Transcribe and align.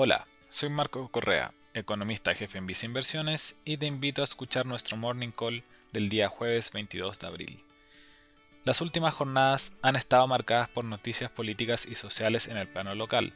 Hola, 0.00 0.28
soy 0.48 0.68
Marco 0.68 1.08
Correa, 1.08 1.52
economista 1.74 2.32
jefe 2.32 2.56
en 2.56 2.68
Visa 2.68 2.86
Inversiones 2.86 3.56
y 3.64 3.78
te 3.78 3.86
invito 3.86 4.22
a 4.22 4.26
escuchar 4.26 4.64
nuestro 4.64 4.96
Morning 4.96 5.32
Call 5.32 5.64
del 5.92 6.08
día 6.08 6.28
jueves 6.28 6.70
22 6.70 7.18
de 7.18 7.26
abril. 7.26 7.64
Las 8.64 8.80
últimas 8.80 9.12
jornadas 9.12 9.72
han 9.82 9.96
estado 9.96 10.24
marcadas 10.28 10.68
por 10.68 10.84
noticias 10.84 11.32
políticas 11.32 11.84
y 11.84 11.96
sociales 11.96 12.46
en 12.46 12.58
el 12.58 12.68
plano 12.68 12.94
local. 12.94 13.32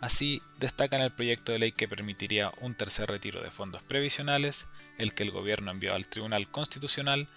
Así, 0.00 0.40
destacan 0.58 1.02
el 1.02 1.12
proyecto 1.12 1.52
de 1.52 1.58
ley 1.58 1.72
que 1.72 1.88
permitiría 1.88 2.54
un 2.62 2.74
tercer 2.74 3.10
retiro 3.10 3.42
de 3.42 3.50
fondos 3.50 3.82
previsionales, 3.82 4.68
el 4.96 5.12
que 5.12 5.24
el 5.24 5.30
gobierno 5.30 5.72
envió 5.72 5.94
al 5.94 6.06
Tribunal 6.06 6.50
Constitucional, 6.50 7.28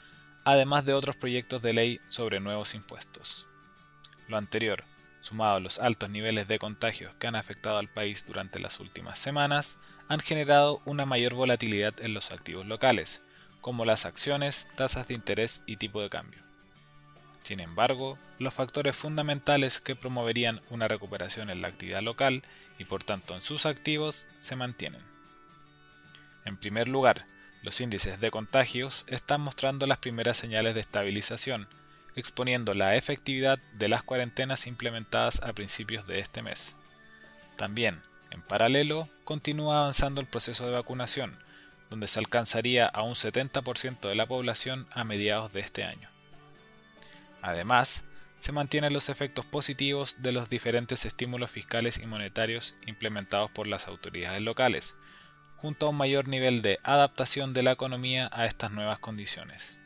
además 0.45 0.85
de 0.85 0.93
otros 0.93 1.17
proyectos 1.17 1.61
de 1.61 1.73
ley 1.73 1.99
sobre 2.07 2.39
nuevos 2.39 2.73
impuestos. 2.73 3.47
Lo 4.29 4.37
anterior, 4.37 4.85
sumado 5.25 5.59
los 5.59 5.79
altos 5.79 6.09
niveles 6.09 6.47
de 6.47 6.59
contagios 6.59 7.13
que 7.19 7.27
han 7.27 7.35
afectado 7.35 7.77
al 7.77 7.87
país 7.87 8.25
durante 8.27 8.59
las 8.59 8.79
últimas 8.79 9.19
semanas, 9.19 9.79
han 10.07 10.19
generado 10.19 10.81
una 10.85 11.05
mayor 11.05 11.33
volatilidad 11.33 11.99
en 12.01 12.13
los 12.13 12.31
activos 12.31 12.65
locales, 12.65 13.21
como 13.59 13.85
las 13.85 14.05
acciones, 14.05 14.67
tasas 14.75 15.07
de 15.07 15.15
interés 15.15 15.63
y 15.65 15.77
tipo 15.77 16.01
de 16.01 16.09
cambio. 16.09 16.39
Sin 17.41 17.59
embargo, 17.59 18.17
los 18.39 18.53
factores 18.53 18.95
fundamentales 18.95 19.81
que 19.81 19.95
promoverían 19.95 20.61
una 20.69 20.87
recuperación 20.87 21.49
en 21.49 21.61
la 21.61 21.67
actividad 21.67 22.01
local 22.01 22.43
y 22.77 22.85
por 22.85 23.03
tanto 23.03 23.33
en 23.33 23.41
sus 23.41 23.65
activos 23.65 24.27
se 24.39 24.55
mantienen. 24.55 25.01
En 26.43 26.57
primer 26.57 26.87
lugar, 26.87 27.25
los 27.63 27.81
índices 27.81 28.19
de 28.19 28.29
contagios 28.29 29.05
están 29.07 29.41
mostrando 29.41 29.87
las 29.87 29.97
primeras 29.97 30.37
señales 30.37 30.75
de 30.75 30.81
estabilización, 30.81 31.67
exponiendo 32.15 32.73
la 32.73 32.95
efectividad 32.95 33.59
de 33.73 33.89
las 33.89 34.03
cuarentenas 34.03 34.67
implementadas 34.67 35.41
a 35.43 35.53
principios 35.53 36.07
de 36.07 36.19
este 36.19 36.41
mes. 36.41 36.75
También, 37.57 38.01
en 38.31 38.41
paralelo, 38.41 39.09
continúa 39.23 39.79
avanzando 39.79 40.21
el 40.21 40.27
proceso 40.27 40.65
de 40.65 40.73
vacunación, 40.73 41.37
donde 41.89 42.07
se 42.07 42.19
alcanzaría 42.19 42.85
a 42.87 43.03
un 43.03 43.13
70% 43.13 44.07
de 44.07 44.15
la 44.15 44.25
población 44.25 44.87
a 44.93 45.03
mediados 45.03 45.53
de 45.53 45.59
este 45.61 45.83
año. 45.83 46.09
Además, 47.41 48.05
se 48.39 48.51
mantienen 48.51 48.93
los 48.93 49.09
efectos 49.09 49.45
positivos 49.45 50.17
de 50.19 50.31
los 50.31 50.49
diferentes 50.49 51.05
estímulos 51.05 51.51
fiscales 51.51 51.97
y 51.97 52.05
monetarios 52.05 52.75
implementados 52.85 53.49
por 53.51 53.67
las 53.67 53.87
autoridades 53.87 54.41
locales, 54.41 54.95
junto 55.57 55.85
a 55.85 55.89
un 55.89 55.97
mayor 55.97 56.27
nivel 56.27 56.61
de 56.61 56.79
adaptación 56.83 57.53
de 57.53 57.63
la 57.63 57.71
economía 57.71 58.29
a 58.31 58.45
estas 58.45 58.71
nuevas 58.71 58.99
condiciones. 58.99 59.79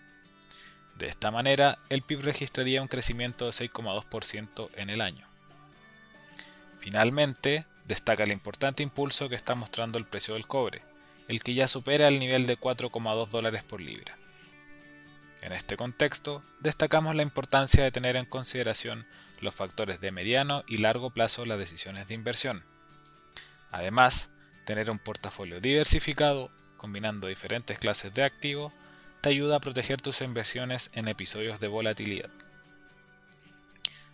De 0.99 1.07
esta 1.07 1.31
manera, 1.31 1.79
el 1.87 2.01
PIB 2.01 2.23
registraría 2.23 2.81
un 2.81 2.89
crecimiento 2.89 3.45
de 3.45 3.51
6,2% 3.51 4.69
en 4.75 4.89
el 4.89 4.99
año. 4.99 5.25
Finalmente, 6.79 7.65
destaca 7.85 8.23
el 8.23 8.33
importante 8.33 8.83
impulso 8.83 9.29
que 9.29 9.37
está 9.37 9.55
mostrando 9.55 9.97
el 9.97 10.05
precio 10.05 10.33
del 10.33 10.45
cobre, 10.45 10.81
el 11.29 11.41
que 11.41 11.53
ya 11.53 11.69
supera 11.69 12.09
el 12.09 12.19
nivel 12.19 12.47
de 12.47 12.59
4,2 12.59 13.29
dólares 13.29 13.63
por 13.63 13.79
libra. 13.79 14.17
En 15.41 15.53
este 15.53 15.77
contexto, 15.77 16.43
destacamos 16.59 17.15
la 17.15 17.23
importancia 17.23 17.81
de 17.81 17.91
tener 17.91 18.17
en 18.17 18.25
consideración 18.25 19.07
los 19.39 19.55
factores 19.55 20.01
de 20.01 20.11
mediano 20.11 20.65
y 20.67 20.79
largo 20.79 21.11
plazo 21.11 21.45
las 21.45 21.59
decisiones 21.59 22.09
de 22.09 22.15
inversión. 22.15 22.61
Además, 23.71 24.31
tener 24.65 24.91
un 24.91 24.99
portafolio 24.99 25.61
diversificado, 25.61 26.51
combinando 26.75 27.29
diferentes 27.29 27.79
clases 27.79 28.13
de 28.13 28.23
activos, 28.23 28.73
te 29.21 29.29
ayuda 29.29 29.57
a 29.57 29.59
proteger 29.59 30.01
tus 30.01 30.21
inversiones 30.21 30.91
en 30.93 31.07
episodios 31.07 31.59
de 31.59 31.67
volatilidad. 31.67 32.29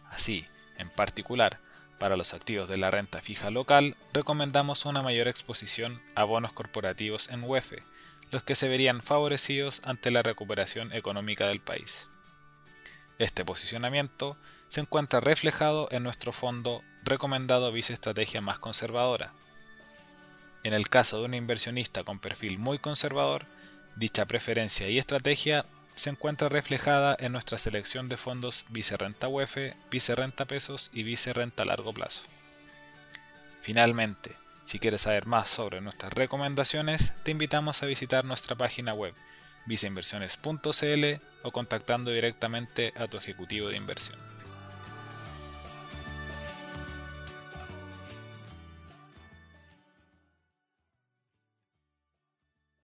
Así, 0.09 0.45
en 0.77 0.89
particular, 0.89 1.59
para 1.99 2.17
los 2.17 2.33
activos 2.33 2.67
de 2.67 2.77
la 2.77 2.91
renta 2.91 3.21
fija 3.21 3.49
local, 3.51 3.95
recomendamos 4.13 4.85
una 4.85 5.01
mayor 5.01 5.27
exposición 5.27 6.01
a 6.15 6.23
bonos 6.23 6.53
corporativos 6.53 7.29
en 7.29 7.43
UEF, 7.43 7.73
los 8.31 8.43
que 8.43 8.55
se 8.55 8.67
verían 8.67 9.01
favorecidos 9.01 9.81
ante 9.85 10.11
la 10.11 10.23
recuperación 10.23 10.91
económica 10.91 11.47
del 11.47 11.61
país. 11.61 12.09
Este 13.17 13.45
posicionamiento 13.45 14.35
se 14.67 14.81
encuentra 14.81 15.21
reflejado 15.21 15.87
en 15.91 16.03
nuestro 16.03 16.33
fondo 16.33 16.83
recomendado 17.03 17.71
Vice 17.71 17.93
Estrategia 17.93 18.41
más 18.41 18.59
conservadora. 18.59 19.31
En 20.63 20.73
el 20.73 20.89
caso 20.89 21.19
de 21.19 21.25
un 21.25 21.33
inversionista 21.33 22.03
con 22.03 22.19
perfil 22.19 22.57
muy 22.57 22.79
conservador, 22.79 23.45
Dicha 23.95 24.25
preferencia 24.25 24.89
y 24.89 24.97
estrategia 24.97 25.65
se 25.95 26.09
encuentra 26.09 26.49
reflejada 26.49 27.15
en 27.17 27.31
nuestra 27.31 27.57
selección 27.57 28.09
de 28.09 28.17
fondos 28.17 28.65
Vicerrenta 28.69 29.29
UEF, 29.29 29.73
Vicerrenta 29.89 30.45
Pesos 30.45 30.89
y 30.93 31.03
Vicerrenta 31.03 31.63
Largo 31.63 31.93
Plazo. 31.93 32.23
Finalmente, 33.61 34.31
si 34.65 34.79
quieres 34.79 35.01
saber 35.01 35.25
más 35.25 35.49
sobre 35.49 35.79
nuestras 35.79 36.13
recomendaciones, 36.13 37.13
te 37.23 37.31
invitamos 37.31 37.81
a 37.81 37.85
visitar 37.85 38.25
nuestra 38.25 38.55
página 38.55 38.93
web 38.93 39.13
viceinversiones.cl 39.65 41.21
o 41.43 41.51
contactando 41.51 42.11
directamente 42.11 42.93
a 42.97 43.07
tu 43.07 43.17
ejecutivo 43.17 43.69
de 43.69 43.77
inversión. 43.77 44.34